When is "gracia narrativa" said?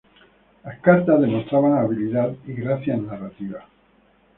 2.53-3.67